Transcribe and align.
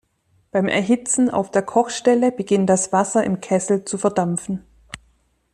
Beim 0.51 0.67
Erhitzen 0.67 1.29
auf 1.29 1.51
der 1.51 1.61
Kochstelle 1.61 2.31
beginnt 2.31 2.67
das 2.71 2.91
Wasser 2.91 3.23
im 3.23 3.39
Kessel 3.39 3.85
zu 3.85 3.99
verdampfen. 3.99 4.63